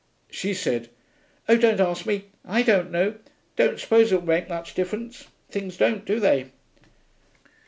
[0.31, 0.89] She said,
[1.47, 2.23] 'Oh, don't ask me.
[2.43, 3.17] I don't know.
[3.55, 5.27] Don't suppose it will make much difference.
[5.51, 6.49] Things don't, do they?'